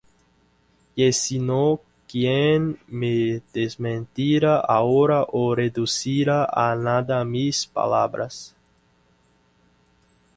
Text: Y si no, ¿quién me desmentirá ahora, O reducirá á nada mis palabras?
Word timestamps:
Y 0.95 1.11
si 1.13 1.37
no, 1.39 1.79
¿quién 2.07 2.79
me 2.87 3.11
desmentirá 3.53 4.55
ahora, 4.59 5.19
O 5.39 5.43
reducirá 5.59 6.39
á 6.51 6.67
nada 6.87 7.19
mis 7.33 7.57
palabras? 7.75 8.35